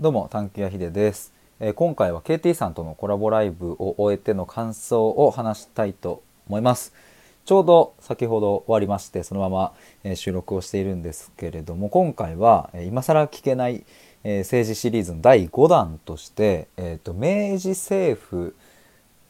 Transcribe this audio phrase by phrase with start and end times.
[0.00, 6.92] どうも探求屋秀です、えー今回は KT さんとのコラボライブを終えての感想を話したいと思います。
[7.44, 9.72] ちょうど先ほど終わりましてそのまま、
[10.02, 13.84] えー収録をしているんですけれども今回は、えー今更聞けない、
[14.24, 18.56] え政治シリーズの第5弾として、えー、と明治政府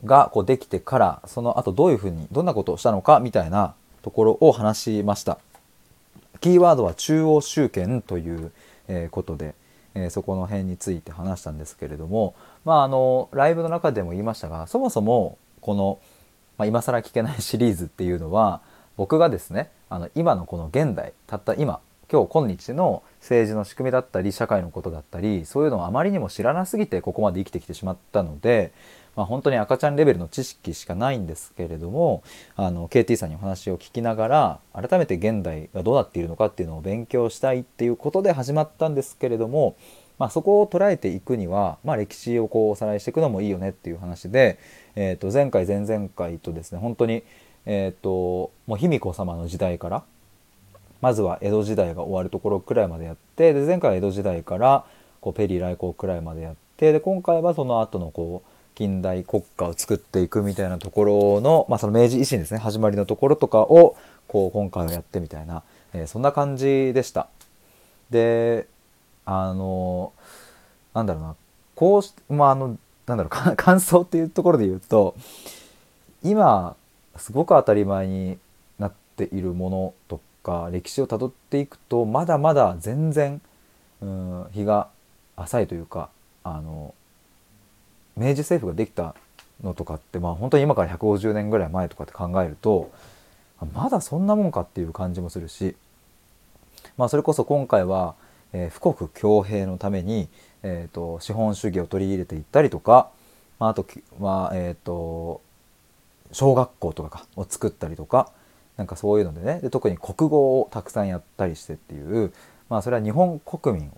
[0.07, 5.37] がこうできてからその後どういうふうにどんなことをしたのかみたいなところを話しました。
[6.41, 8.51] キーワードは中央集権という、
[8.89, 9.55] えことで、
[9.95, 15.99] えーそこの辺について話したんですけれどもまああのライブの中でも言いましたがそもそもこの、
[16.59, 18.61] まあ、今更聞けないシリーズっていうのは
[18.97, 28.73] 僕がですねあの今のこの現代たった今今日今日の政治の仕組みだったり社会のことだったりそういうのをあまりにも知らなすぎてここまで生きてきてしまったので、
[29.17, 32.23] まあ、本当に赤ちゃんレベルの知識しかないんですけれども
[32.57, 39.77] あの KT さんにお話を聞きながら改めて現代がどうなっているのかっていうのを勉強したいっていうことで始まったんですけれども、
[40.19, 44.59] まあ、そこを捉えていくには、まあ、歴史をこうおさらいしていくのもいいよねっていう話で、
[44.97, 47.23] えー、と前回前々回とですね本当に、
[47.67, 50.05] えー、ともう卑弥呼様の時代から
[51.01, 54.85] まずは江戸時代が終わるところくらいまでやってで前回は江戸時代から
[55.21, 63.97] こうペリー来航くらいまでやってで今回はその後のこう近代国家を作っていくみたいなところの,、まあその明治維新ですね始まりのところとかを
[64.29, 67.29] こう今回はやってみたいな、えーそんな感じでした。
[68.11, 68.67] で
[69.25, 70.13] あの
[70.93, 71.37] なんだろうな
[71.75, 75.15] こうしまああのなんだろう 感想っていうところで言うと
[76.23, 76.77] 今
[77.17, 78.39] すごく当たり前に
[78.79, 83.41] なっているものとか歴史をたどっていくとまだまだ全然
[84.01, 84.89] うん日が
[85.37, 86.11] 浅いというか
[86.43, 86.95] あの
[88.17, 89.15] 明治政府ができた
[89.63, 92.91] のとかってまあ本当に今から150年ぐらい前とかって考えると
[93.73, 95.75] まだそんなもんかっていう感じもするし
[96.97, 98.15] まあそれこそ今回は、
[98.53, 100.29] えー富国強兵のために、
[100.63, 103.11] えー、と資本主義を取り入れていったりとか、
[103.59, 105.41] まあ、あときまあえっ、と
[106.33, 108.31] 小学校とかかを作ったりとか
[108.77, 112.33] なんかそういうのでねで特に国語をたくさんやったりしてっていう、
[112.69, 113.91] まあ、それは日本国民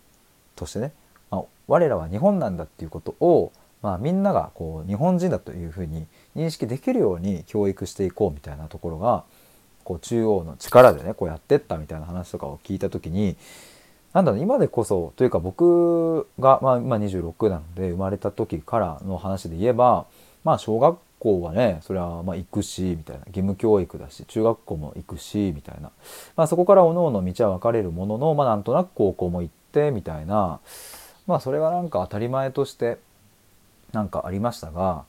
[0.54, 0.92] としてね、
[1.30, 3.52] まあ、我らは日本なんだっていうことを、
[3.86, 9.22] まあ、みんながこう日本人だというふうに認識できるように教育していこうみたいなところが
[9.84, 13.36] こう中央の力でねこうやってったみたいな話とかを聞いた時に
[14.12, 20.06] なんだろう今でこそというか僕が、まあ、今26なので生まれた時からの話で言えば
[20.42, 25.92] まあ小学校はねそれはまあ行くしみたいな義務教育だし中学校も行くしみたいな、
[26.34, 30.58] まあ、そこからおのの道は分かれるものの、まあ、なんとなく高校も行ってみたいな。
[31.26, 32.98] まあそれがなんか当たり前として
[33.96, 35.04] なんかありましたが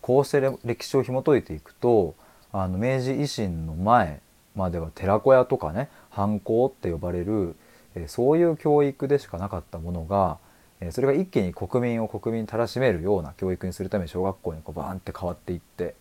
[0.00, 2.16] こうして歴史を紐解いていくと
[2.52, 4.20] あの明治維新の前
[4.56, 7.56] までは寺子屋とかね藩校って呼ばれる、
[7.96, 10.38] えそういう教育でしかなかったものが、
[10.80, 15.96] えそれが一気に国民を国民たらしめるような教育にするために小学校にこうバーンって変わっていって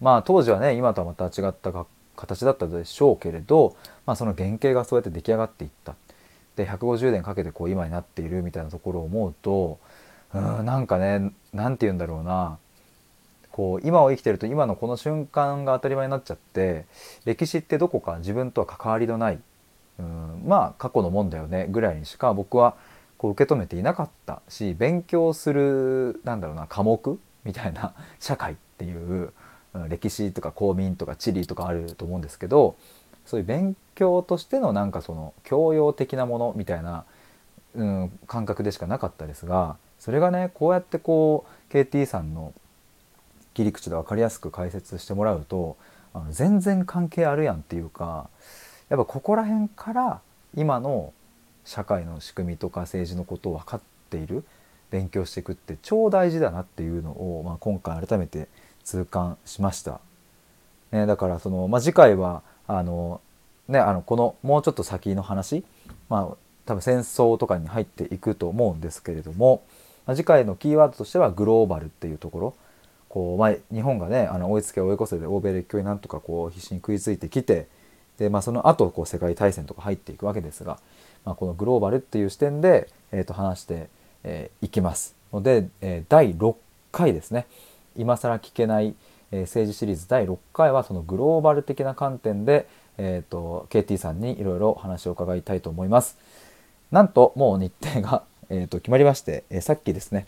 [0.00, 1.72] まあ当時はね今とはまた違った
[2.16, 5.94] 形だったでしょうけれど、まあ、その原型がそうやって出来上がっていった。
[6.56, 9.78] で150年かけてこう今になっているみたいなところを思うと
[10.34, 12.58] うんなんかねなんて言うんだろうな。
[13.50, 16.86] こう今を生きてると今のこの瞬間が当たり前になっちゃって
[17.24, 19.38] 歴史ってどこか自分とは関わりのない
[19.98, 22.74] うんまあ過去のもんだよねぐらいにしか僕は
[23.18, 29.32] こう受け止めていなかったし勉強するなんだろうな科目みたいな 社会っていう
[29.88, 32.76] 歴史とか公民とか地理とかあると思うんですけど
[33.26, 37.04] そういう勉強としてのなんかその教養的なものみたいな、
[37.74, 42.52] うん、感覚でしかなかったですがそれがねこうやってこう KT さんの
[43.54, 45.76] 切り口で分かりやすく解説してもらうと
[46.12, 48.28] あの全然関係あるやんっていうか
[48.88, 50.20] やっぱここら辺から
[50.56, 51.12] 今の
[51.64, 54.44] 社会の仕組みとか政治のことを分かっている
[54.90, 58.48] 勉強していくって超大事だなっていうのを、まあ、今回改めて
[58.82, 60.00] 痛感しました。
[60.90, 63.20] ね、だからその、まあ、次回はあの、
[63.68, 65.64] ね、あのこのもうちょっと先の話、
[66.08, 66.36] まあ、
[66.66, 69.62] 多分戦争とかに入っていくと思うんですけれども、
[70.06, 72.54] まあ、次回のキーワードとしてはグローバルっていうところ。
[73.08, 77.66] こう、まあ、日本がねあの追いつけ追い越せで欧米列強になんとかこう必死に食いついてきて
[78.18, 80.78] で、まあ、その後こう世界大戦とか入っていくわけですが、
[81.24, 83.76] まあ、このグローバルっていう視点で、えー、と話してい、
[84.24, 85.16] えーいきます。
[85.32, 86.54] ので、えー第6
[86.92, 87.46] 回ですね。
[87.96, 88.94] 今更聞けない、
[89.30, 92.68] 政治シリーズ第6回はそのグローバル的な観点で、
[92.98, 96.18] えー、と KT さんにいろいろ話を伺いたいと思います。
[96.90, 100.26] なんともう日程が、えー、と決まりまして、えーさっきですね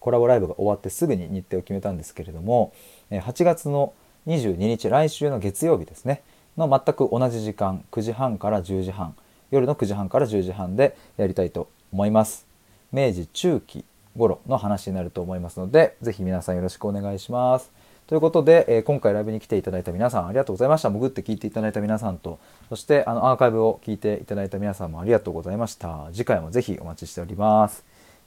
[0.00, 2.72] コラボライブが終わってすぐに日程を決めたんですけれども
[3.10, 3.92] えー8月の
[4.26, 6.22] 22日来週の月曜日ですね
[6.56, 9.14] の全く同じ時間9時半から10時半
[9.52, 12.46] 夜の9時半から10時半でやりたいと思います。
[12.90, 13.84] 明治中期
[14.16, 17.70] 頃の話になると思いますので、ぜひ皆さんよろしくお願いします。
[18.06, 20.90] ということで、えー、今回ライブに来ていただいた皆さんありがとうございました。
[20.90, 22.38] 潜って聞いていただいた皆さんと、
[22.68, 26.08] そしてあのアーカイブを聞いていただいた皆さんもありがとうございました。
[26.12, 27.84] 次回もぜひお待ちしております。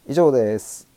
[0.08, 0.95] 以上です。